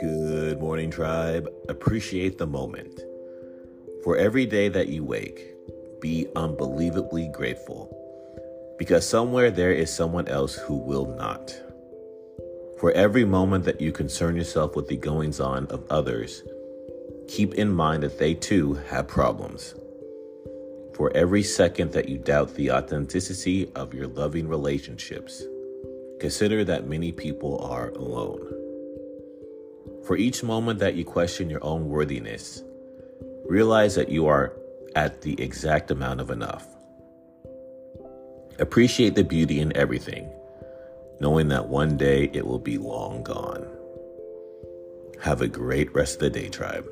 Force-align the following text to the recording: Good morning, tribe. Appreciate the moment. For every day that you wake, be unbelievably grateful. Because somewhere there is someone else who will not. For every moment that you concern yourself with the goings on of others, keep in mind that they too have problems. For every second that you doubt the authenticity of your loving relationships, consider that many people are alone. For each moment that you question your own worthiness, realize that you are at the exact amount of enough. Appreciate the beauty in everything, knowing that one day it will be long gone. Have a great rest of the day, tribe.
Good 0.00 0.58
morning, 0.58 0.90
tribe. 0.90 1.48
Appreciate 1.68 2.38
the 2.38 2.46
moment. 2.46 3.00
For 4.02 4.16
every 4.16 4.46
day 4.46 4.68
that 4.68 4.88
you 4.88 5.04
wake, 5.04 5.54
be 6.00 6.26
unbelievably 6.34 7.30
grateful. 7.32 7.88
Because 8.78 9.08
somewhere 9.08 9.52
there 9.52 9.72
is 9.72 9.94
someone 9.94 10.26
else 10.26 10.54
who 10.56 10.76
will 10.76 11.14
not. 11.16 11.54
For 12.80 12.90
every 12.90 13.24
moment 13.24 13.64
that 13.66 13.80
you 13.80 13.92
concern 13.92 14.34
yourself 14.34 14.74
with 14.74 14.88
the 14.88 14.96
goings 14.96 15.38
on 15.38 15.66
of 15.66 15.84
others, 15.88 16.42
keep 17.28 17.54
in 17.54 17.72
mind 17.72 18.02
that 18.02 18.18
they 18.18 18.34
too 18.34 18.74
have 18.74 19.06
problems. 19.06 19.76
For 20.94 21.10
every 21.16 21.42
second 21.42 21.90
that 21.92 22.08
you 22.08 22.18
doubt 22.18 22.54
the 22.54 22.70
authenticity 22.70 23.68
of 23.74 23.94
your 23.94 24.06
loving 24.06 24.46
relationships, 24.46 25.42
consider 26.20 26.64
that 26.64 26.88
many 26.88 27.10
people 27.10 27.58
are 27.58 27.88
alone. 27.90 28.40
For 30.06 30.16
each 30.16 30.44
moment 30.44 30.78
that 30.78 30.94
you 30.94 31.04
question 31.04 31.50
your 31.50 31.64
own 31.64 31.88
worthiness, 31.88 32.62
realize 33.44 33.96
that 33.96 34.08
you 34.08 34.28
are 34.28 34.52
at 34.94 35.22
the 35.22 35.40
exact 35.42 35.90
amount 35.90 36.20
of 36.20 36.30
enough. 36.30 36.64
Appreciate 38.60 39.16
the 39.16 39.24
beauty 39.24 39.58
in 39.58 39.76
everything, 39.76 40.30
knowing 41.18 41.48
that 41.48 41.68
one 41.68 41.96
day 41.96 42.30
it 42.32 42.46
will 42.46 42.60
be 42.60 42.78
long 42.78 43.24
gone. 43.24 43.66
Have 45.20 45.40
a 45.40 45.48
great 45.48 45.92
rest 45.92 46.16
of 46.16 46.20
the 46.20 46.30
day, 46.30 46.48
tribe. 46.48 46.88